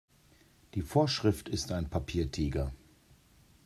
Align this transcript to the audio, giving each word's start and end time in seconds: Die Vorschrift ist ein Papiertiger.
Die 0.73 0.81
Vorschrift 0.81 1.47
ist 1.47 1.71
ein 1.71 1.87
Papiertiger. 1.87 2.73